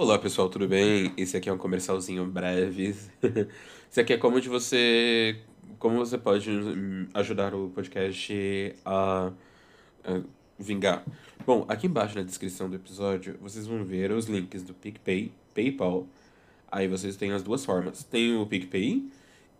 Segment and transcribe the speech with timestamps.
[0.00, 1.12] Olá pessoal, tudo bem?
[1.14, 2.96] Esse aqui é um comercialzinho breve.
[3.90, 5.38] Esse aqui é como de você,
[5.78, 9.30] como você pode hum, ajudar o podcast a,
[10.02, 10.20] a
[10.58, 11.04] vingar.
[11.44, 16.06] Bom, aqui embaixo na descrição do episódio, vocês vão ver os links do PicPay, PayPal.
[16.72, 18.02] Aí vocês têm as duas formas.
[18.02, 19.06] Tem o PicPay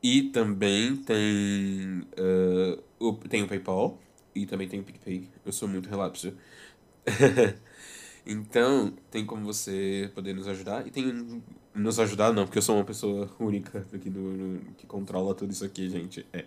[0.02, 4.00] e também tem, uh, o, tem o PayPal
[4.34, 5.28] e também tem o PicPay.
[5.44, 6.32] Eu sou muito relapso.
[8.26, 10.86] Então, tem como você poder nos ajudar.
[10.86, 11.42] E tem.
[11.74, 15.64] Nos ajudar, não, porque eu sou uma pessoa única aqui do, que controla tudo isso
[15.64, 16.26] aqui, gente.
[16.32, 16.46] É.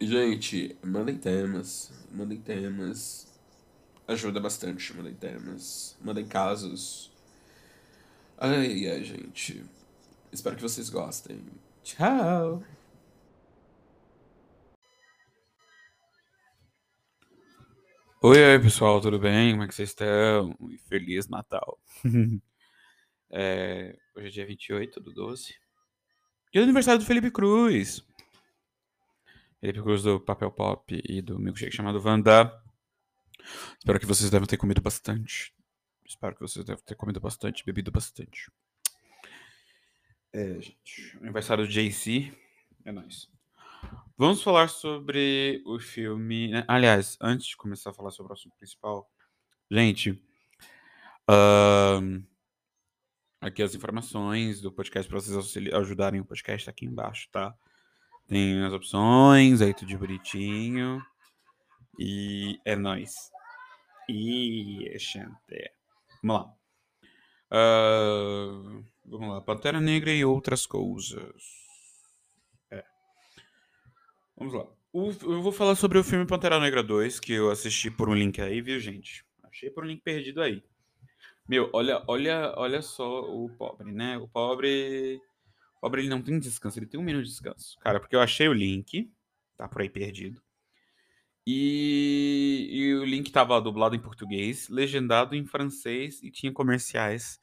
[0.00, 1.92] Gente, mandem temas.
[2.10, 3.28] Mandem temas.
[4.08, 5.96] Ajuda bastante, mandem temas.
[6.02, 7.12] Mandem casos.
[8.38, 9.62] Ai, ai, gente.
[10.32, 11.38] Espero que vocês gostem.
[11.84, 12.62] Tchau!
[18.22, 19.52] Oi, oi, pessoal, tudo bem?
[19.52, 20.54] Como é que vocês estão?
[20.88, 21.80] Feliz Natal.
[23.32, 25.54] É, hoje é dia 28 do 12.
[26.52, 28.04] Dia do aniversário do Felipe Cruz.
[29.60, 32.52] Felipe Cruz do Papel Pop e do milkshake chamado Wanda.
[33.78, 35.54] Espero que vocês devem ter comido bastante.
[36.04, 38.50] Espero que vocês devem ter comido bastante, bebido bastante.
[40.32, 41.16] É, gente.
[41.22, 42.36] Aniversário do JC.
[42.84, 43.30] É nóis.
[44.16, 46.48] Vamos falar sobre o filme.
[46.48, 46.64] né?
[46.68, 49.10] Aliás, antes de começar a falar sobre o assunto principal,
[49.70, 50.22] gente,
[51.26, 52.22] ahn,
[53.40, 57.54] aqui as informações do podcast para vocês ajudarem o podcast tá aqui embaixo, tá?
[58.26, 61.02] Tem as opções, aí tudo bonitinho.
[61.98, 63.30] E é nóis.
[64.08, 65.72] E, gente,
[66.22, 66.54] vamos lá.
[67.50, 71.59] Ah, vamos lá, Pantera Negra e outras coisas.
[74.40, 74.66] Vamos lá.
[74.90, 78.14] O- eu vou falar sobre o filme Pantera Negra 2, que eu assisti por um
[78.14, 79.22] link aí, viu, gente?
[79.44, 80.64] Achei por um link perdido aí.
[81.46, 84.16] Meu, olha, olha, olha só o pobre, né?
[84.16, 85.20] O pobre,
[85.76, 87.78] o pobre ele não tem descanso, ele tem um minuto de descanso.
[87.80, 89.12] Cara, porque eu achei o link,
[89.58, 90.40] tá por aí perdido.
[91.46, 97.38] E, e o link tava dublado em português, legendado em francês e tinha comerciais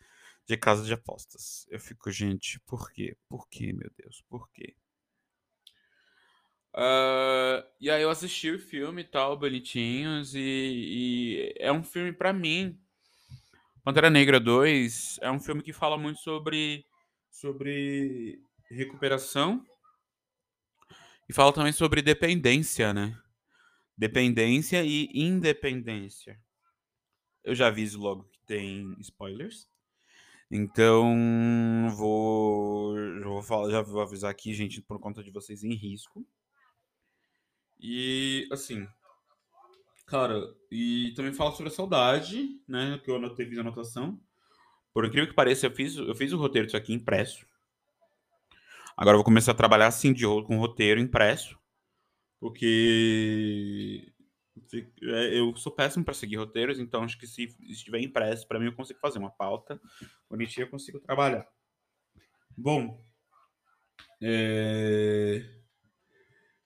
[0.47, 1.67] de casa de apostas.
[1.69, 3.15] Eu fico, gente, por quê?
[3.29, 4.23] Por quê, meu Deus?
[4.29, 4.75] Por quê?
[6.79, 12.13] Ah, e aí eu assisti o filme e tal, bonitinhos, e, e é um filme
[12.13, 12.79] pra mim.
[13.83, 16.85] Pantera Negra 2 é um filme que fala muito sobre,
[17.31, 18.39] sobre
[18.69, 19.65] recuperação
[21.27, 23.19] e fala também sobre dependência, né?
[23.97, 26.39] Dependência e independência.
[27.43, 29.67] Eu já aviso logo que tem spoilers.
[30.51, 36.23] Então, vou, vou falar, já vou avisar aqui, gente, por conta de vocês em risco.
[37.79, 38.87] E assim,
[40.05, 42.99] cara, e também fala sobre a saudade, né?
[43.03, 44.19] Que eu anotei, fiz a anotação.
[44.93, 47.45] Por incrível que pareça, eu fiz, eu fiz o roteiro disso aqui impresso.
[48.95, 51.57] Agora eu vou começar a trabalhar assim de com roteiro impresso.
[52.39, 54.11] Porque
[55.01, 58.67] é, eu sou péssimo para seguir roteiros, então acho que se estiver impresso, para mim
[58.67, 59.79] eu consigo fazer uma pauta
[60.29, 61.47] bonitinha, eu consigo trabalhar.
[62.55, 63.03] Bom,
[64.21, 65.56] é...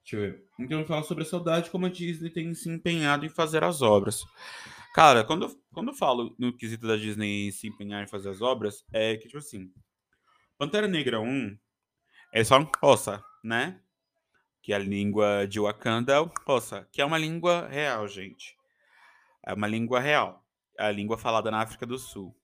[0.04, 0.46] deixa eu ver.
[0.60, 3.82] Então eu falo sobre a saudade, como a Disney tem se empenhado em fazer as
[3.82, 4.24] obras.
[4.94, 8.42] Cara, quando eu, quando eu falo no quesito da Disney se empenhar em fazer as
[8.42, 9.72] obras, é que, tipo assim,
[10.58, 11.58] Pantera Negra 1
[12.34, 13.82] é só um Xhosa, né?
[14.62, 18.56] Que é a língua de Wakanda é o Xhosa, que é uma língua real, gente.
[19.46, 20.46] É uma língua real.
[20.78, 22.36] É a língua falada na África do Sul.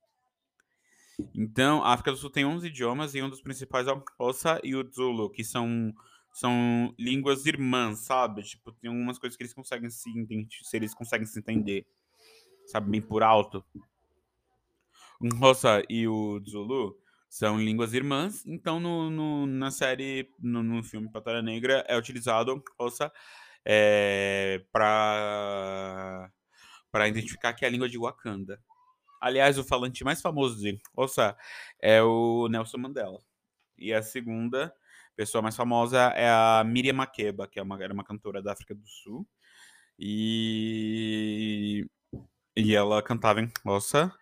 [1.34, 4.60] Então, a África do Sul tem 11 idiomas e um dos principais é o Xhosa
[4.64, 5.94] e o Zulu, que são,
[6.40, 8.44] são línguas irmãs, sabe?
[8.44, 11.86] Tipo, tem algumas coisas que eles conseguem se entender, se eles conseguem se entender,
[12.68, 13.66] sabe, bem por alto.
[15.20, 16.98] O Xhosa e o Zulu
[17.30, 22.54] são línguas irmãs, então no, no- na série, no, no filme Pantera Negra, é utilizado
[22.56, 23.12] o Xhosa
[23.66, 26.32] é, para
[26.92, 28.62] para identificar que é a língua de Wakanda.
[29.22, 31.38] Aliás, o falante mais famoso de Xhosa
[31.82, 33.22] é o Nelson Mandela.
[33.78, 34.74] E a segunda
[35.18, 38.76] pessoa mais famosa é a Miriam Makeba, que é uma, era uma cantora da África
[38.76, 39.28] do Sul.
[40.00, 41.86] E,
[42.56, 44.14] e ela cantava em Xhosa.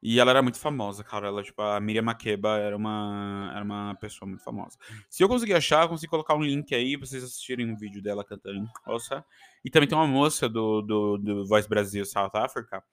[0.00, 1.26] E ela era muito famosa, cara.
[1.26, 4.78] Ela, tipo, a Miriam Makeba era uma, era uma pessoa muito famosa.
[5.10, 8.00] Se eu conseguir achar, eu consigo colocar um link aí pra vocês assistirem um vídeo
[8.00, 9.24] dela cantando em Xhosa.
[9.64, 12.84] E também tem uma moça do, do, do Voice Brasil South Africa.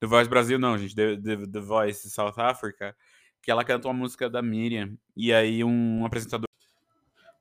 [0.00, 0.94] Do Voice Brasil, não, gente.
[0.94, 2.96] The, the, the Voice South Africa.
[3.42, 4.96] Que ela canta uma música da Miriam.
[5.16, 6.48] E aí um apresentador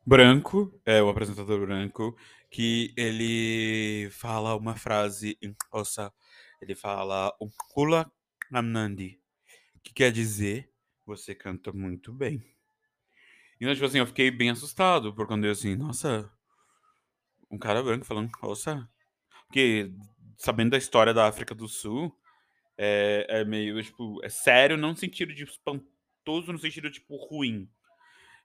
[0.05, 2.17] branco, é o apresentador branco,
[2.49, 6.11] que ele fala uma frase em Xhosa.
[6.61, 8.11] Ele fala Unkula
[8.49, 9.19] Namnandi.
[9.83, 10.69] que quer dizer
[11.05, 12.43] você canta muito bem.
[13.59, 16.31] Então, tipo assim, eu fiquei bem assustado por quando eu assim, nossa,
[17.51, 18.87] um cara branco falando, nossa.
[19.47, 19.91] Porque,
[20.37, 22.15] sabendo da história da África do Sul,
[22.81, 27.69] é, é meio, tipo, é sério, não no sentido de espantoso, no sentido, tipo, ruim.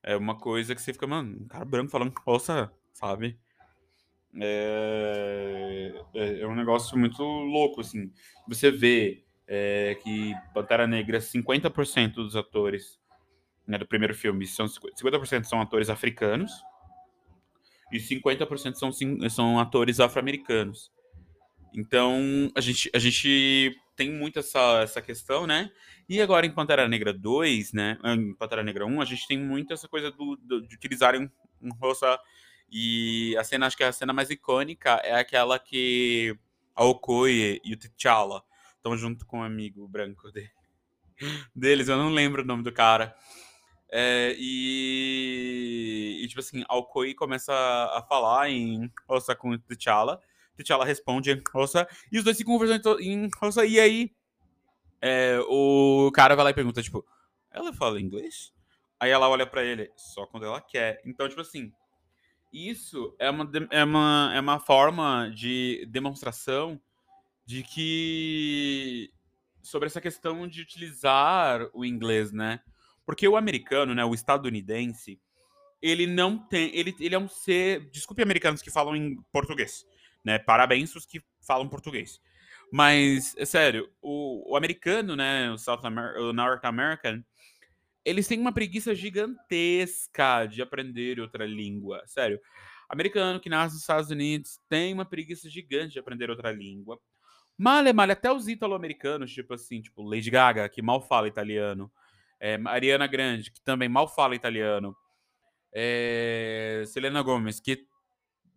[0.02, 3.38] É uma coisa que você fica, mano, um cara branco falando, nossa, sabe?
[4.40, 8.12] É, é, é um negócio muito louco, assim.
[8.48, 13.00] Você vê é, que Pantera Negra, 50% dos atores
[13.64, 16.52] né, do primeiro filme, são 50% são atores africanos
[17.92, 18.90] e 50% são,
[19.30, 20.92] são atores afro-americanos.
[21.72, 25.70] Então, a gente, a gente tem muito essa, essa questão, né?
[26.08, 27.98] E agora em Pantera Negra 2, né?
[28.04, 31.30] Em Pantera Negra 1, a gente tem muito essa coisa do, do de utilizarem
[31.60, 32.06] um rosto.
[32.70, 36.36] E a cena, acho que a cena mais icônica é aquela que
[36.74, 38.42] a Okoye e o T'Challa
[38.76, 40.50] estão junto com um amigo branco dele,
[41.54, 43.14] deles, eu não lembro o nome do cara.
[43.90, 50.20] É, e, e, tipo assim, Alcoi começa a falar em Rosa com T'Challa.
[50.56, 51.86] T'Challa responde Rosa.
[52.10, 53.64] E os dois se conversando em Rosa.
[53.64, 54.14] E aí,
[55.00, 57.04] é, o cara vai lá e pergunta, tipo,
[57.50, 58.52] ela fala inglês?
[58.98, 61.00] Aí ela olha para ele, só quando ela quer.
[61.04, 61.72] Então, tipo assim,
[62.52, 66.80] isso é uma, é uma, é uma forma de demonstração
[67.44, 69.10] de que.
[69.62, 72.60] sobre essa questão de utilizar o inglês, né?
[73.04, 75.20] Porque o americano, né, o estadunidense,
[75.82, 76.74] ele não tem.
[76.74, 77.90] Ele, ele é um ser.
[77.90, 79.84] Desculpe, americanos que falam em português.
[80.24, 80.38] Né?
[80.38, 82.20] Parabéns os que falam português.
[82.72, 87.22] Mas, é sério, o, o americano, né, o, South Amer o North American,
[88.04, 92.02] eles têm uma preguiça gigantesca de aprender outra língua.
[92.06, 92.40] Sério.
[92.88, 97.00] Americano que nasce nos Estados Unidos tem uma preguiça gigante de aprender outra língua.
[97.56, 101.90] Male, male, até os ítalo-americanos, tipo assim, tipo Lady Gaga, que mal fala italiano.
[102.40, 104.94] É, Ariana Grande, que também mal fala italiano.
[105.72, 107.86] É, Selena Gomez, que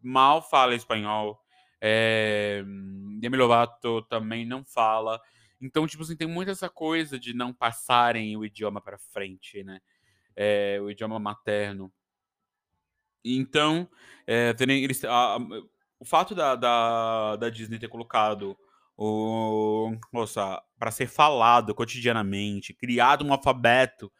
[0.01, 1.39] mal fala espanhol.
[1.81, 2.63] É,
[3.19, 5.21] Demi Lovato também não fala.
[5.59, 9.79] Então, tipo assim, tem muita essa coisa de não passarem o idioma para frente, né?
[10.35, 11.91] É, o idioma materno.
[13.25, 13.89] Então,
[14.25, 15.39] é, eles, a, a,
[16.00, 18.57] o fato da, da, da Disney ter colocado
[18.95, 24.12] o moça para ser falado cotidianamente, criado um alfabeto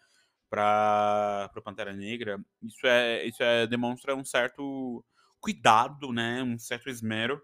[0.50, 5.04] para para Pantera Negra, isso é isso é demonstra um certo
[5.40, 7.42] cuidado, né, um certo esmero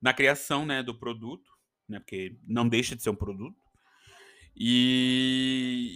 [0.00, 1.50] na criação, né, do produto,
[1.88, 3.56] né, porque não deixa de ser um produto.
[4.54, 5.92] E,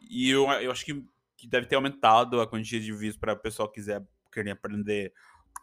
[0.00, 1.04] e, e eu, eu acho que,
[1.36, 5.12] que deve ter aumentado a quantia de vídeos para o pessoal que quiser querer aprender.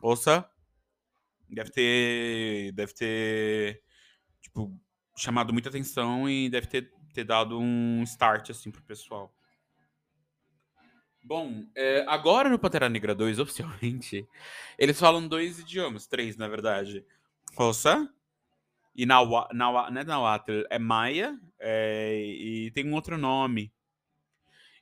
[0.01, 0.47] Ouça,
[1.49, 3.81] deve ter deve ter
[4.41, 4.79] tipo
[5.17, 9.35] chamado muita atenção e deve ter, ter dado um start assim pro pessoal.
[11.27, 14.25] Bom, é, agora no Pantera Negra 2, oficialmente,
[14.79, 17.05] eles falam dois idiomas, três na verdade.
[17.53, 18.09] Rosa
[18.95, 20.39] e Nawa, Nawa, não é
[20.69, 23.73] é Maia é, e tem um outro nome.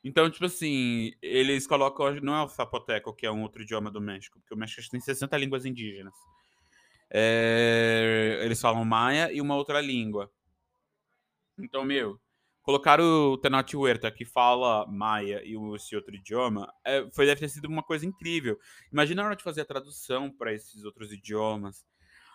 [0.04, 4.00] Então, tipo assim, eles colocam, não é o Zapoteco, que é um outro idioma do
[4.00, 6.14] México, porque o México tem 60 línguas indígenas.
[7.10, 10.32] É, eles falam maia e uma outra língua.
[11.58, 12.20] Então, meu,
[12.66, 17.48] colocar o Tenoch Huerta, que fala maia e esse outro idioma, é, foi, deve ter
[17.48, 18.58] sido uma coisa incrível.
[18.92, 21.86] Imagina a hora de fazer a tradução para esses outros idiomas.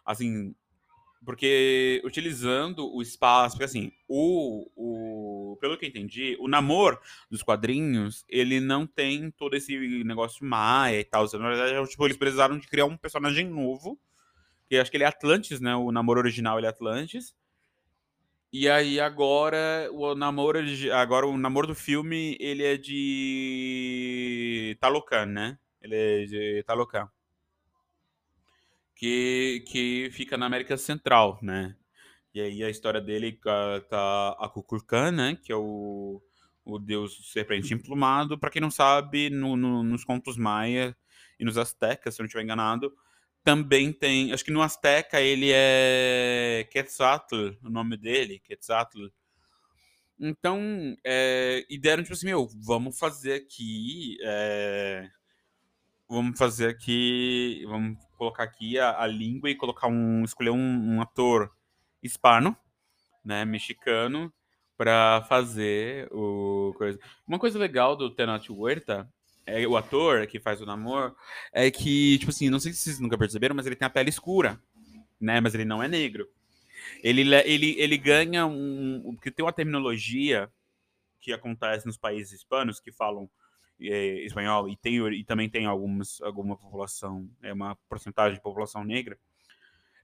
[0.06, 0.54] Assim,
[1.24, 7.42] porque utilizando o espaço, porque assim, o, o pelo que eu entendi, o namoro dos
[7.42, 11.26] quadrinhos, ele não tem todo esse negócio maia e tal.
[11.32, 14.00] Na verdade, tipo, eles precisaram de criar um personagem novo
[14.68, 15.74] que acho que ele é Atlantis, né?
[15.74, 17.34] O namoro original ele é Atlantis.
[18.52, 20.58] E aí agora o namoro
[20.92, 25.58] agora o namoro do filme ele é de Talocan, né?
[25.80, 27.08] Ele é de Talocan.
[28.94, 31.76] Que, que fica na América Central, né?
[32.34, 33.38] E aí a história dele
[33.88, 35.38] tá a Kukulkan, né?
[35.42, 36.20] Que é o,
[36.64, 38.36] o deus serpente emplumado.
[38.36, 40.96] Para quem não sabe, no, no, nos contos maia
[41.38, 42.92] e nos astecas, se eu não estiver enganado,
[43.42, 49.08] também tem, acho que no Azteca ele é Quetzalcoatl, o nome dele, Quetzalcoatl.
[50.18, 50.60] Então,
[51.04, 55.08] é, e deram tipo assim, meu, vamos fazer aqui, é,
[56.06, 61.00] vamos fazer aqui, vamos colocar aqui a, a língua e colocar um, escolher um, um
[61.00, 61.50] ator
[62.02, 62.54] hispano,
[63.24, 64.32] né, mexicano,
[64.76, 66.98] para fazer o coisa.
[67.26, 69.10] Uma coisa legal do Tenoch Huerta
[69.46, 71.14] é, o ator que faz o namoro,
[71.52, 74.10] é que, tipo assim, não sei se vocês nunca perceberam, mas ele tem a pele
[74.10, 74.60] escura,
[75.20, 75.40] né?
[75.40, 76.28] Mas ele não é negro.
[77.02, 79.14] Ele, le- ele, ele ganha um.
[79.14, 80.50] Porque tem uma terminologia
[81.20, 83.30] que acontece nos países hispanos que falam
[83.80, 88.84] é, espanhol e, tem, e também tem algumas, alguma população, é uma porcentagem de população
[88.84, 89.18] negra.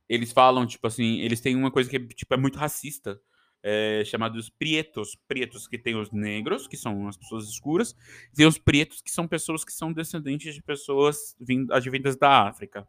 [0.09, 3.21] Eles falam, tipo assim, eles têm uma coisa que tipo, é muito racista,
[3.68, 5.18] é, chamados prietos.
[5.26, 7.96] Prietos que tem os negros, que são as pessoas escuras,
[8.38, 11.37] e os pretos, que são pessoas que são descendentes de pessoas
[11.73, 12.87] advindas da África.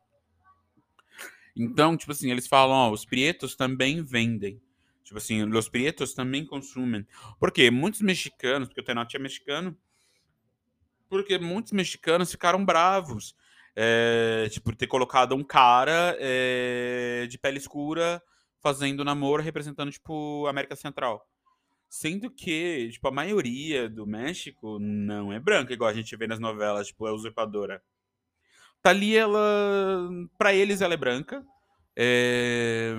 [1.55, 4.61] Então, tipo assim, eles falam, ó, os prietos também vendem.
[5.03, 7.07] Tipo assim, os prietos também consumem.
[7.39, 7.71] Por quê?
[7.71, 9.75] Muitos mexicanos, porque o Tenote é mexicano,
[11.09, 13.35] porque muitos mexicanos ficaram bravos.
[13.75, 18.21] É, tipo, ter colocado um cara é, de pele escura
[18.61, 21.25] fazendo namoro representando, tipo, América Central.
[21.89, 26.39] Sendo que, tipo, a maioria do México não é branca, igual a gente vê nas
[26.39, 27.81] novelas, tipo, a usurpadora.
[28.81, 30.09] Tali, ela.
[30.37, 31.45] Pra eles, ela é branca.
[31.95, 32.95] É,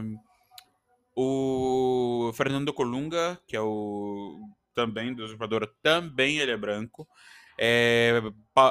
[1.15, 4.41] O Fernando Colunga, que é o
[4.75, 7.09] também do usurpadora, também ele é branco.
[7.59, 8.23] É,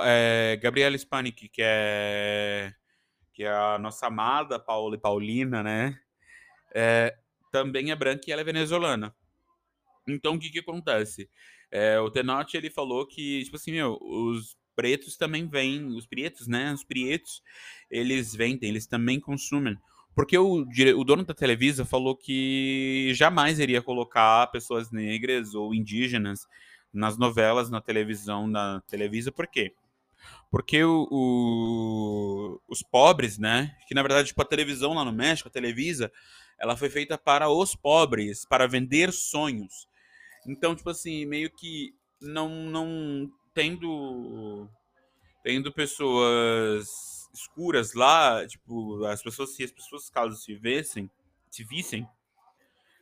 [0.06, 2.74] é, Gabriela Spanik, que é
[3.34, 6.00] que é a nossa amada Paula e Paulina, né?
[6.78, 7.18] É,
[7.52, 9.16] também é branca e ela é venezuelana.
[10.08, 11.30] Então, o que que acontece?
[11.72, 16.48] É, o Tenoch, ele falou que, tipo assim, meu, os pretos também vêm, os pretos,
[16.48, 16.72] né?
[16.74, 17.42] Os prietos,
[17.90, 19.78] eles vendem, eles também consumem.
[20.16, 20.66] Porque o,
[20.98, 26.48] o dono da Televisa falou que jamais iria colocar pessoas negras ou indígenas
[26.94, 29.32] nas novelas, na televisão, na Televisa.
[29.32, 29.74] Por quê?
[30.50, 33.76] Porque o- o- os pobres, né?
[33.88, 36.12] Que na verdade, tipo, a televisão lá no México, a Televisa,
[36.60, 39.88] ela foi feita para os pobres, para vender sonhos.
[40.46, 44.68] Então, tipo assim, meio que não, não tendo,
[45.44, 51.10] tendo pessoas escuras lá, tipo, as pessoas, se as pessoas caso se vissem,
[51.52, 52.08] se vissem,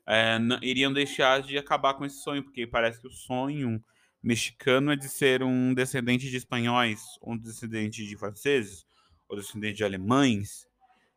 [0.06, 3.84] é, n- iriam deixar de acabar com esse sonho, porque parece que o sonho
[4.22, 8.86] mexicano é de ser um descendente de espanhóis, um descendente de franceses,
[9.28, 10.68] ou descendente de alemães.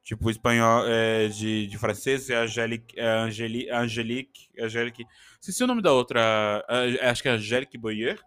[0.09, 5.05] Tipo, espanhol é, de, de francês é Angélique, é Angeli, Angelique, Angelique.
[5.38, 6.65] Esqueci o nome da outra.
[6.67, 8.19] é, acho que é Angélique Boyer.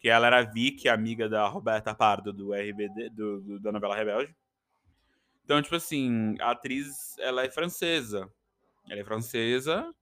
[0.00, 4.34] Que ela era Vicky, amiga da Roberta Pardo do RBD, do, do- da novela Rebelde.
[5.44, 8.26] Então, tipo assim, a atriz, ela é francesa.
[8.88, 9.94] Ela é francesa,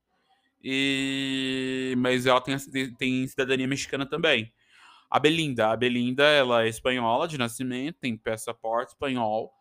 [0.62, 2.57] e mas ela tem,
[2.95, 4.52] tem cidadania mexicana também.
[5.11, 9.52] A Belinda, a Belinda, ela é espanhola de nascimento, tem passaporte espanhol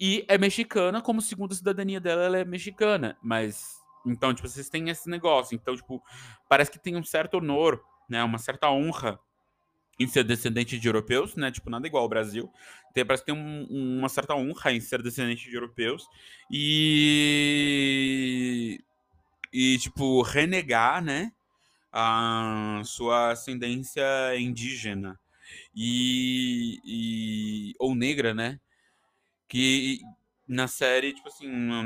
[0.00, 3.16] e é mexicana, como segunda cidadania dela, ela é mexicana.
[3.22, 5.54] Mas então, tipo, vocês têm esse negócio.
[5.54, 6.02] Então, tipo,
[6.48, 9.18] parece que tem um certo honor, né, uma certa honra
[10.00, 11.50] em ser descendente de europeus, né?
[11.52, 12.50] Tipo, nada igual ao Brasil.
[12.94, 16.04] Tem, parece que tem um- um- uma certa honra em ser descendente de europeus.
[16.50, 17.60] E
[19.52, 21.32] e, tipo, renegar, né,
[21.92, 24.02] a sua ascendência
[24.38, 25.18] indígena
[25.74, 28.60] e, e- ou negra, né,
[29.52, 30.00] que
[30.48, 31.82] na série, tipo assim, no,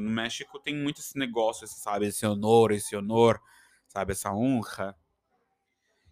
[0.00, 3.40] no- México tem muito esse negócio, esse, sabe, esse honor, esse honor,
[3.88, 4.96] sabe, essa honra.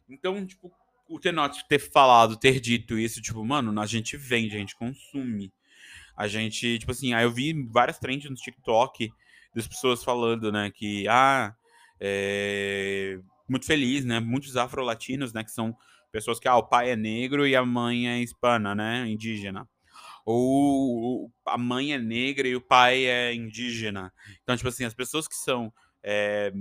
[0.09, 0.71] Então, tipo,
[1.09, 5.53] o Tenoch ter falado, ter dito isso, tipo, mano, a gente vende, a gente consome.
[6.17, 9.11] A gente, tipo assim, aí eu vi várias trends no TikTok
[9.55, 11.55] das pessoas falando, né, que, ah,
[12.01, 15.77] é, muito feliz, né, muitos afro-latinos, né, que são
[16.13, 19.69] pessoas que, ah, o pai é negro e a mãe é hispana, né, indígena.
[20.25, 24.13] Ou a mãe é negra e o pai é indígena.
[24.43, 26.53] Então, tipo assim, as pessoas que são é,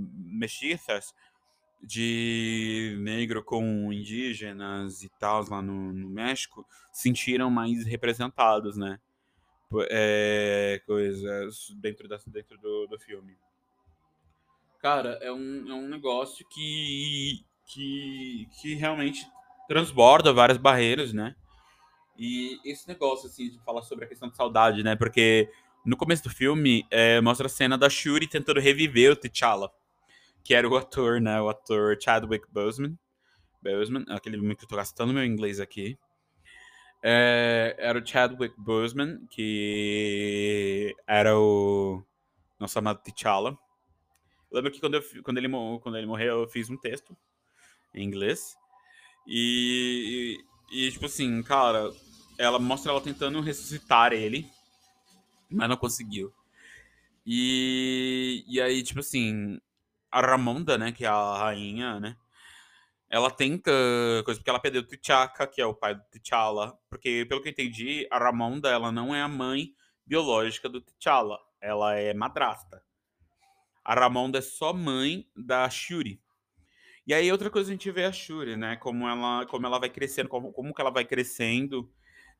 [1.83, 8.99] de negro com indígenas e tal lá no, no México se sentiram mais representados, né?
[9.89, 13.37] é, coisas dentro, da, dentro do, do filme.
[14.79, 19.25] Cara, é um, é um negócio que, que, que realmente
[19.67, 21.35] transborda várias barreiras, né?
[22.23, 24.95] E esse negócio, assim, de falar sobre a questão de saudade, né?
[24.95, 25.51] Porque
[25.83, 29.71] no começo do filme é, mostra a cena da Shuri tentando reviver o T'Challa,
[30.43, 31.41] que era o ator, né?
[31.41, 32.95] O ator Chadwick Boseman.
[33.59, 35.97] Boseman, aquele momento que eu tô gastando meu inglês aqui.
[37.01, 42.03] É, era o Chadwick Boseman, que era o
[42.59, 43.57] nosso amado T'Challa.
[44.51, 47.17] Eu lembro que quando, eu, quando, ele, quando ele morreu, eu fiz um texto
[47.95, 48.55] em inglês.
[49.25, 50.37] E,
[50.71, 51.89] e, e, tipo assim, cara,
[52.41, 54.49] ela mostra ela tentando ressuscitar ele,
[55.49, 56.33] mas não conseguiu.
[57.25, 59.59] E, e aí, tipo assim,
[60.11, 62.17] a Ramonda, né, que é a rainha, né,
[63.09, 63.71] ela tenta
[64.25, 67.49] coisa porque ela perdeu o T'Chaka, que é o pai do T'Challa, porque pelo que
[67.49, 72.83] eu entendi, a Ramonda ela não é a mãe biológica do T'Challa, ela é madrasta.
[73.83, 76.21] a Ramonda é só mãe da Shuri.
[77.05, 78.75] E aí outra coisa a gente vê a Shuri, né?
[78.77, 81.91] Como ela, como ela vai crescendo, como, como que ela vai crescendo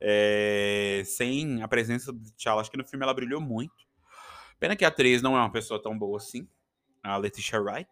[0.02, 2.62] é, sem a presença do T'Challa.
[2.62, 3.86] Acho que no filme ela brilhou muito.
[4.60, 6.48] Pena que a atriz não é uma pessoa tão boa assim,
[7.02, 7.90] a Letitia Wright.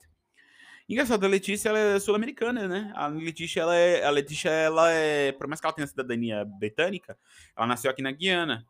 [0.89, 2.91] Engraçado, a Letícia ela é sul-americana, né?
[2.95, 7.15] A Letícia, ela é, a Letícia, ela é, por mais que ela tenha cidadania britânica,
[7.55, 8.65] ela nasceu aqui na Guiana.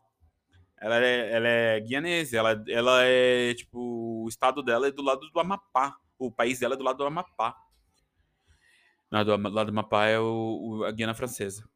[0.81, 5.29] Ela é, ela é guianese, ela, ela é, tipo, o estado dela é do lado
[5.29, 5.97] do Amapá.
[6.17, 7.55] O país dela é do lado do Amapá.
[9.11, 11.67] Não, do lado do Amapá é o, o, a Guiana francesa.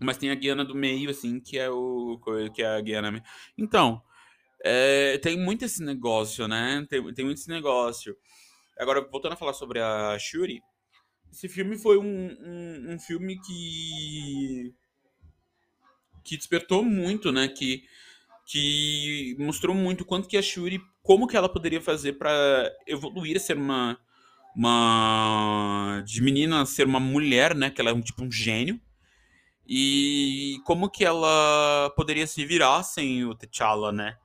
[0.00, 2.20] Mas tem a Guiana do meio, assim, que é o
[2.52, 3.22] que é a Guiana.
[3.56, 4.02] Então,
[4.64, 6.86] é, tem muito esse negócio, né?
[6.88, 8.16] Tem, tem muito esse negócio.
[8.78, 10.60] Agora, voltando a falar sobre a Shuri,
[11.30, 14.74] esse filme foi um, um, um filme que
[16.24, 17.46] que despertou muito, né?
[17.48, 17.84] Que,
[18.46, 23.56] que mostrou muito quanto que a Shuri, como que ela poderia fazer para evoluir ser
[23.58, 23.98] uma
[24.56, 27.70] uma de menina ser uma mulher, né?
[27.70, 28.80] Que ela é um tipo um gênio.
[29.66, 34.16] E como que ela poderia se virar sem o T'Challa, né?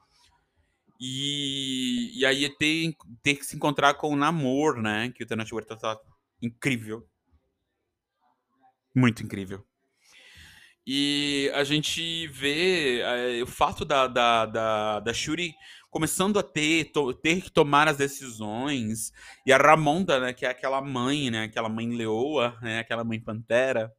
[1.00, 2.94] E, e aí ter,
[3.24, 5.12] ter que se encontrar com o Namor, né?
[5.16, 5.98] Que o Tenant Huerta tá
[6.42, 7.08] incrível.
[8.94, 9.66] Muito incrível.
[10.86, 15.54] E a gente vê é, o fato da, da, da, da, Shuri
[15.90, 19.14] começando a ter, to, ter que tomar as decisões.
[19.46, 20.34] E a Ramonda, né?
[20.34, 21.44] Que é aquela mãe, né?
[21.44, 22.80] Aquela mãe leoa, né?
[22.80, 23.94] Aquela mãe pantera.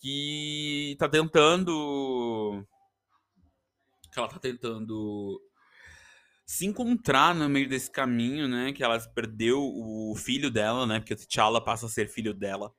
[0.00, 2.64] Que tá tentando...
[4.12, 5.40] Que ela tá tentando
[6.48, 8.72] se encontrar no meio desse caminho, né?
[8.72, 10.98] Que ela perdeu o filho dela, né?
[10.98, 12.72] Porque o T'Challa passa a ser filho dela.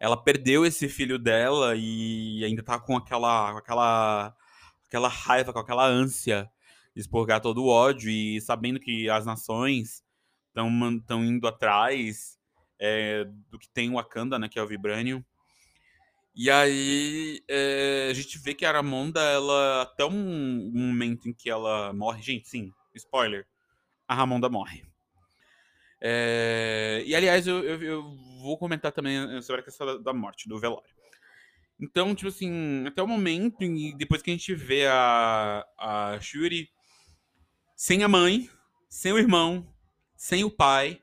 [0.00, 4.36] Ela perdeu esse filho dela e ainda tá com aquela, aquela,
[4.84, 6.50] aquela raiva, com aquela ânsia
[6.92, 10.02] de expurgar todo o ódio e sabendo que as nações
[10.48, 12.36] estão indo atrás
[12.80, 14.48] é, do que tem o Wakanda, né?
[14.48, 15.24] Que é o Vibranium.
[16.34, 21.32] E aí é, a gente vê que a Aramonda, ela até um, um momento em
[21.32, 23.46] que ela morre, gente, sim, spoiler,
[24.06, 24.84] a Ramonda morre.
[26.00, 30.58] É, e aliás, eu, eu, eu, vou comentar também sobre a questão da, morte, do
[30.58, 30.88] velório.
[31.80, 36.68] Então, tipo assim, até o momento, e depois que a gente vê a, a Shuri
[37.76, 38.50] sem a mãe,
[38.88, 39.72] sem o irmão,
[40.16, 41.00] sem o pai,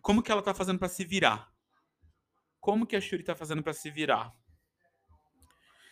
[0.00, 1.52] como que ela tá fazendo para se virar?
[2.58, 4.34] Como que a Shuri tá fazendo para se virar?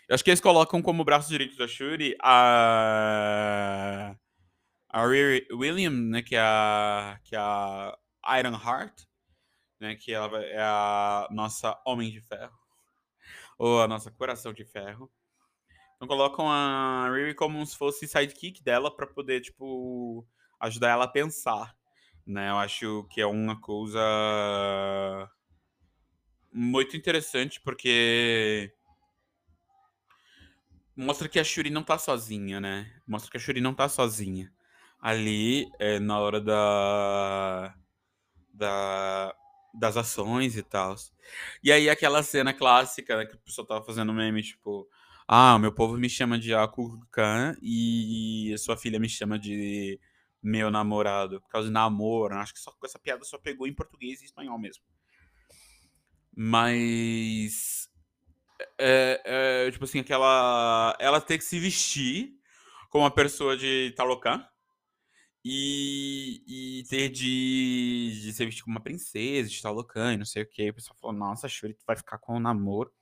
[0.08, 4.16] Eu acho que eles colocam como braço direito da Shuri a
[4.90, 7.98] a Riri William, né, que é a, que é a
[8.38, 9.02] Iron Heart,
[9.80, 12.56] né, que ela é a nossa Homem de Ferro,
[13.58, 15.10] ou a nossa Coração de Ferro.
[15.96, 20.26] Então colocam a Riri como se fosse sidekick dela para poder, tipo,
[20.60, 21.76] ajudar ela a pensar,
[22.26, 22.50] né?
[22.50, 24.00] Eu acho que é uma coisa
[26.52, 28.72] muito interessante porque
[30.98, 32.92] mostra que a Shuri não tá sozinha, né?
[33.06, 34.52] Mostra que a Shuri não tá sozinha
[35.00, 37.74] ali é, na hora da,
[38.52, 39.34] da,
[39.72, 40.96] das ações e tal.
[41.62, 44.88] E aí aquela cena clássica né, que o pessoal tava fazendo meme, tipo,
[45.26, 50.00] ah, meu povo me chama de Akukan e sua filha me chama de
[50.42, 52.34] meu namorado, por causa de namoro.
[52.34, 54.82] Acho que só, essa piada só pegou em português e espanhol mesmo.
[56.34, 57.87] Mas.
[58.78, 59.22] É,
[59.66, 60.96] é, tipo assim, aquela.
[61.00, 62.34] Ela tem que se vestir
[62.90, 64.44] como uma pessoa de Talocan
[65.44, 66.42] e,
[66.80, 70.42] e ter de, de ser vestido como uma princesa, de estar loucando, e não sei
[70.42, 70.70] o que.
[70.70, 72.92] O pessoal falou, nossa, Shuri vai ficar com o namoro.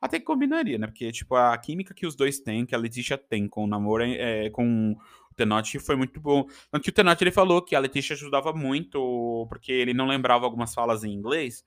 [0.00, 0.86] Até que combinaria, né?
[0.86, 4.04] Porque, tipo, a química que os dois têm, que a Letícia tem com o namoro,
[4.04, 4.92] é, é com
[5.30, 6.44] o Tenoch foi muito bom.
[6.70, 10.44] Tanto que o Tenoch, ele falou que a Letícia ajudava muito, porque ele não lembrava
[10.44, 11.64] algumas falas em inglês.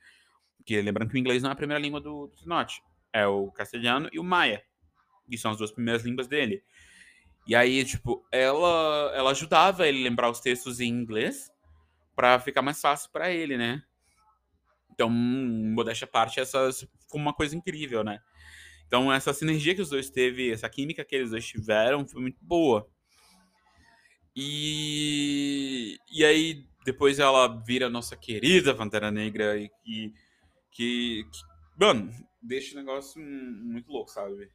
[0.58, 2.82] Porque, lembrando que o inglês não é a primeira língua do, do Tenoch.
[3.14, 4.64] É o castelhano e o maia.
[5.30, 6.64] Que são as duas primeiras línguas dele.
[7.48, 11.52] E aí, tipo, ela, ela ajudava ele a lembrar os textos em inglês
[12.16, 13.84] para ficar mais fácil para ele, né?
[14.94, 18.20] Então, modéstia à parte, essa foi uma coisa incrível, né?
[18.86, 22.38] Então, essa sinergia que os dois teve, essa química que eles dois tiveram, foi muito
[22.42, 22.88] boa.
[24.36, 30.14] E, e aí, depois ela vira nossa querida Pantera Negra e, e
[30.72, 31.40] que, que,
[31.80, 34.52] mano, deixa o negócio muito louco, sabe?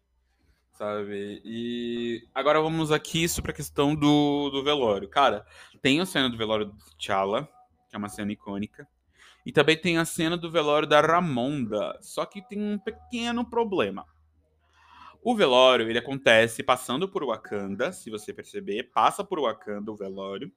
[0.77, 1.41] sabe?
[1.45, 5.09] E agora vamos aqui sobre a questão do, do velório.
[5.09, 5.47] Cara,
[5.81, 7.49] tem a cena do velório do T'Challa,
[7.89, 8.87] que é uma cena icônica.
[9.45, 11.99] E também tem a cena do velório da Ramonda.
[12.03, 14.07] Só que tem um pequeno problema.
[15.23, 18.91] O velório, ele acontece passando por Wakanda, se você perceber.
[18.93, 20.53] Passa por Wakanda o velório.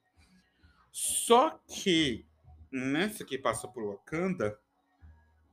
[0.92, 2.26] Só que
[2.70, 4.58] nessa que passa por Wakanda,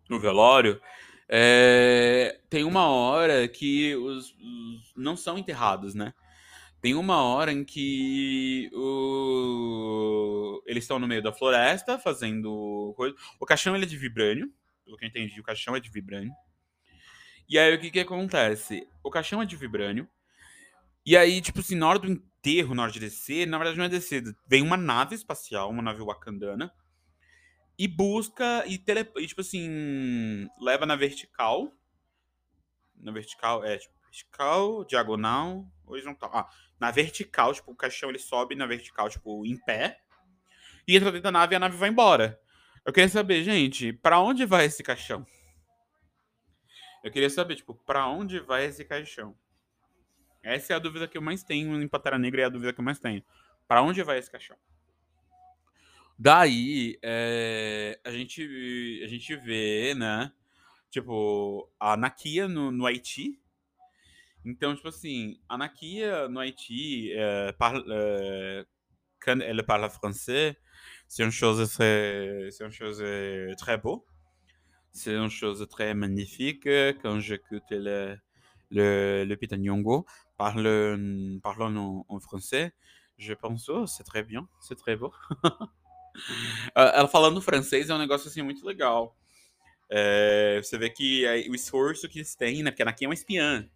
[0.10, 0.82] no velório,
[1.30, 6.13] é, tem uma hora que os, os, não são enterrados, né?
[6.80, 10.62] Tem uma hora em que o...
[10.66, 13.16] eles estão no meio da floresta fazendo coisa.
[13.40, 14.52] O caixão ele é de vibrânio,
[14.86, 16.32] pelo que eu entendi, o caixão é de vibrânio.
[17.50, 18.88] E aí o que que acontece?
[19.04, 20.08] O caixão é de vibrânio.
[21.06, 23.86] E aí, tipo assim, na hora do enterro, na hora de descer, na verdade não
[23.86, 26.72] é descer, vem uma nave espacial, uma nave wakandana,
[27.78, 31.72] e busca e, tele, e tipo assim, leva na vertical.
[32.96, 36.32] Na vertical, é, tipo, vertical, diagonal, horizontal.
[36.34, 40.00] Ah, na vertical, tipo, o caixão ele sobe na vertical, tipo, em pé.
[40.88, 42.40] E entra dentro da nave e a nave vai embora.
[42.84, 45.26] Eu queria saber, gente, para onde vai esse caixão?
[47.04, 49.38] Eu queria saber, tipo, para onde vai esse caixão?
[50.42, 52.74] Essa é a dúvida que eu mais tenho em Pantera Negra e é a dúvida
[52.74, 53.24] que eu mais tenho.
[53.68, 54.58] Para onde vai esse caixão?
[56.19, 60.32] Daí, é, a, gente, a gente vê, né?
[60.89, 63.39] Tipo, a Nakia no, no Haiti.
[64.43, 68.65] Então, tipo assim, a Nakia no Haiti, é, parle, é,
[69.19, 70.58] quand elle parle français,
[71.08, 73.03] c'est une chose très, c'est une chose
[73.58, 74.03] très beau.
[74.91, 76.67] C'est une chose très magnifique
[77.01, 78.17] quand j'écoute le,
[78.71, 82.73] le, le Pitanyongo parle, parlant en, en, français.
[83.19, 85.13] Je pense, oh, c'est très bien, c'est très beau.
[86.75, 89.15] Ela falando francês é um negócio assim muito legal.
[89.89, 92.71] É, você vê que é, o esforço que eles têm, né?
[92.71, 93.69] Porque a Anakin é uma espiã,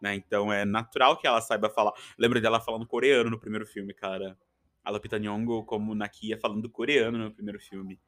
[0.00, 0.14] né?
[0.14, 1.92] Então é natural que ela saiba falar.
[2.18, 4.36] Lembro dela falando coreano no primeiro filme, cara.
[4.82, 8.00] A Lupita Nyong'o como Nakia falando coreano no primeiro filme.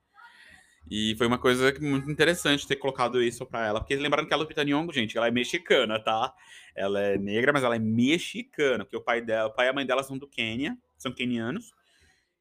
[0.91, 4.37] E foi uma coisa muito interessante ter colocado isso para ela, porque lembrando que a
[4.37, 6.35] Lupita Nyong'o, gente, ela é mexicana, tá?
[6.75, 9.73] Ela é negra, mas ela é mexicana, porque o pai dela, o pai e a
[9.73, 11.73] mãe dela são do Quênia, são quenianos.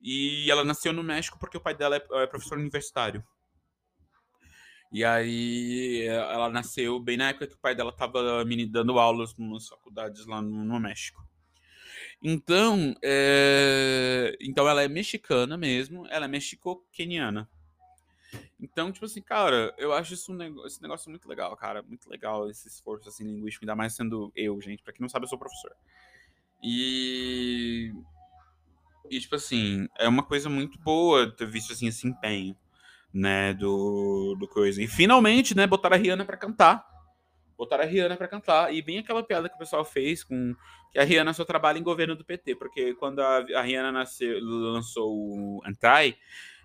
[0.02, 3.24] E ela nasceu no México porque o pai dela é, é professor universitário.
[4.92, 9.68] E aí ela nasceu bem na época que o pai dela estava dando aulas nas
[9.68, 11.26] faculdades lá no, no México.
[12.22, 14.38] Então, é...
[14.42, 17.50] então ela é mexicana mesmo, ela é mexico-queniana.
[18.60, 21.82] Então, tipo assim, cara, eu acho isso um negócio, esse negócio muito legal, cara.
[21.82, 24.84] Muito legal esse esforço assim, linguístico, ainda mais sendo eu, gente.
[24.84, 25.72] Pra quem não sabe, eu sou professor.
[26.62, 27.92] E
[29.12, 32.56] e, tipo assim, é uma coisa muito boa ter visto, assim, esse empenho,
[33.14, 34.82] né, do, do coisa.
[34.82, 36.86] E finalmente, né, botaram a Rihanna pra cantar.
[37.58, 38.74] Botaram a Rihanna pra cantar.
[38.74, 40.56] E bem aquela piada que o pessoal fez com
[40.94, 44.40] que a Rihanna só trabalha em governo do PT, porque quando a, a Rihanna nasceu,
[44.42, 46.18] lançou o Anti,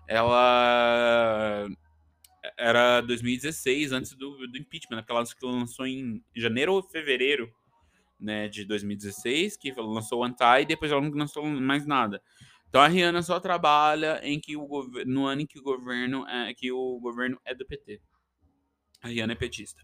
[0.07, 1.67] ela
[2.57, 7.53] era 2016, antes do, do impeachment, né, porque ela lançou em janeiro ou fevereiro
[8.19, 12.21] né, de 2016, que lançou o Anti, e depois ela não lançou mais nada.
[12.69, 14.67] Então a Rihanna só trabalha em que o
[15.05, 18.01] no ano em que o governo é que o governo é do PT.
[19.01, 19.81] A Rihanna é petista.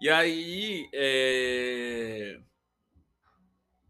[0.00, 2.40] E aí é...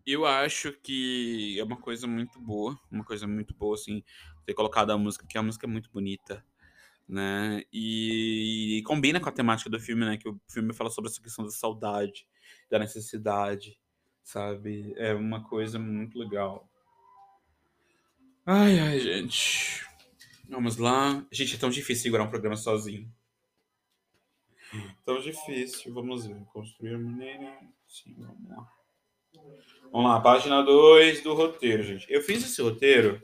[0.06, 4.02] eu acho que é uma coisa muito boa, uma coisa muito boa assim,
[4.46, 6.44] ter colocado a música, que a música é muito bonita,
[7.08, 7.62] né?
[7.72, 10.16] E, e combina com a temática do filme, né?
[10.16, 12.26] Que o filme fala sobre essa questão da saudade,
[12.70, 13.78] da necessidade,
[14.22, 14.94] sabe?
[14.96, 16.68] É uma coisa muito legal.
[18.46, 19.86] Ai, ai, gente.
[20.48, 21.26] Vamos lá.
[21.32, 23.10] Gente, é tão difícil segurar um programa sozinho.
[25.04, 25.94] Tão difícil.
[25.94, 26.44] Vamos ver.
[26.52, 27.58] Construir a maneira.
[27.86, 28.70] Sim, vamos lá.
[29.90, 32.06] Vamos lá, página 2 do roteiro, gente.
[32.12, 33.22] Eu fiz esse roteiro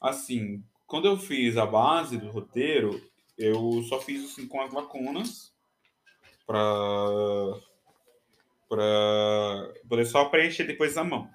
[0.00, 0.62] assim.
[0.86, 3.02] Quando eu fiz a base do roteiro,
[3.36, 5.54] eu só fiz assim com as lacunas
[6.46, 7.60] para
[8.68, 11.28] para poder só preencher depois a mão.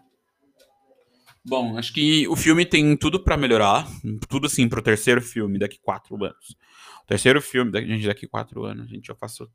[1.43, 3.87] Bom, acho que o filme tem tudo para melhorar.
[4.29, 6.55] Tudo assim pro terceiro filme daqui quatro anos.
[7.03, 9.51] O terceiro filme, daqui, gente, daqui quatro anos, gente, eu faço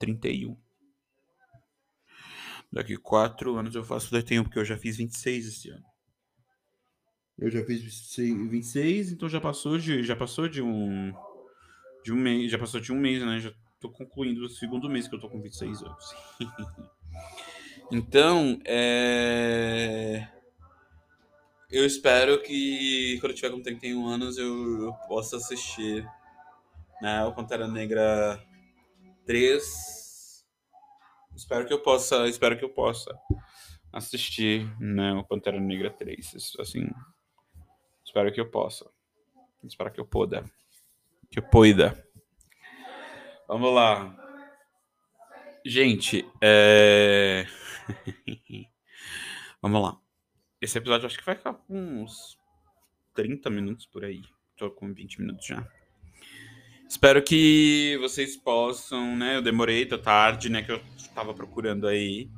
[0.00, 0.56] 31.
[2.72, 5.84] Daqui quatro anos eu faço 31, porque eu já fiz 26 esse ano.
[7.38, 7.82] Eu já fiz
[8.16, 11.12] 26, então já passou de, já passou de um
[12.04, 13.38] de um mês, já passou de um mês, né?
[13.38, 16.04] Já tô concluindo o segundo mês que eu tô com 26 anos.
[17.90, 20.28] então, é
[21.72, 26.06] eu espero que quando eu tiver com 31 anos eu, eu possa assistir
[27.00, 28.38] né, o Pantera Negra
[29.24, 30.44] 3.
[31.34, 33.18] Espero que eu possa, espero que eu possa
[33.90, 36.56] assistir né, o Pantera Negra 3.
[36.60, 36.90] Assim,
[38.04, 38.90] espero que eu possa.
[39.64, 40.44] Espero que eu possa.
[41.30, 42.06] Que eu poida.
[43.48, 44.14] Vamos lá.
[45.64, 47.46] Gente, é...
[49.60, 49.98] Vamos lá.
[50.60, 52.38] Esse episódio acho que vai ficar com uns
[53.14, 54.22] 30 minutos por aí.
[54.56, 55.66] Tô com 20 minutos já.
[56.88, 59.36] Espero que vocês possam, né?
[59.36, 60.62] Eu demorei, tá tarde, né?
[60.62, 60.80] Que eu
[61.14, 62.30] tava procurando aí.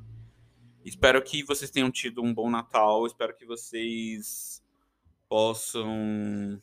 [0.85, 3.07] Espero que vocês tenham tido um bom Natal.
[3.07, 4.63] Espero que vocês
[5.29, 6.63] possam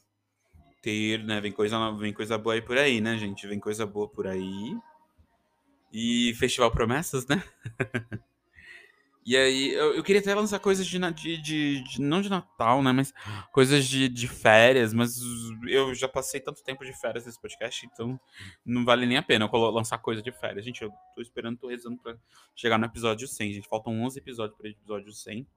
[0.81, 1.41] ter, né?
[1.41, 3.45] Vem coisa, vem coisa boa aí por aí, né, gente?
[3.45, 4.77] Vem coisa boa por aí.
[5.91, 7.43] E Festival Promessas, né?
[9.23, 12.81] E aí, eu, eu, queria até lançar coisas de, de, de, de, Não de Natal,
[12.81, 12.91] né?
[12.91, 13.13] Mas
[13.51, 14.95] coisas de, de férias.
[14.95, 15.21] Mas
[15.67, 18.19] eu já passei tanto tempo de férias nesse podcast, então
[18.65, 20.65] não vale nem a pena eu lançar coisa de férias.
[20.65, 22.17] Gente, eu tô esperando, tô rezando pra
[22.55, 23.69] chegar no episódio 100, gente.
[23.69, 25.47] Faltam 11 episódios para episódio 100.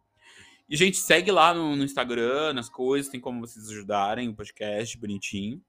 [0.69, 4.97] E, gente, segue lá no, no, Instagram, nas coisas, tem como vocês ajudarem o podcast,
[4.99, 5.63] bonitinho.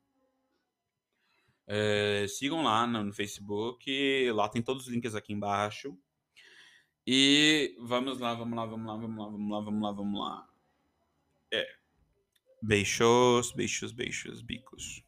[1.68, 5.98] É, sigam lá no, no Facebook, lá tem todos os links aqui embaixo.
[7.08, 10.50] E vamos lá, vamos lá, vamos lá, vamos lá, vamos lá, vamos lá, vamos lá.
[11.54, 11.68] É.
[12.64, 15.05] Beijos, beijos, beijos, bicos.